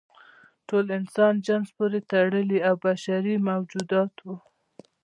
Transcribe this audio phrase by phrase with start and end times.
[0.67, 4.35] ټول د انسان جنس پورې تړلي او بشري موجودات وو.